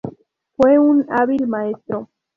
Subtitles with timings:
[0.57, 2.09] Fue un hábil maestro.